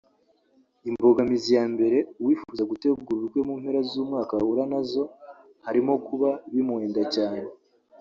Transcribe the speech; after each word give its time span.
Imbogamizi 0.89 1.49
ya 1.57 1.65
mbere 1.73 1.97
uwifuza 2.21 2.63
gutegura 2.71 3.07
ubukwe 3.15 3.39
mu 3.47 3.53
mpera 3.61 3.79
z’umwaka 3.89 4.31
ahura 4.41 4.63
nazo 4.71 5.03
harimo 5.65 5.93
kuba 6.07 6.29
bimuhenda 6.53 7.03
cyane 7.15 7.41